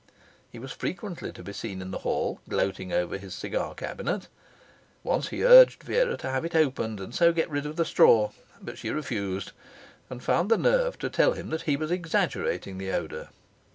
[0.51, 4.29] He was frequently to be seen in the hall, gloating over his cigar cabinet.
[5.03, 8.31] Once he urged Vera to have it opened and so get rid of the straw,
[8.59, 9.51] but she refused,
[10.09, 13.29] and found the nerve to tell him that he was exaggerating the odour.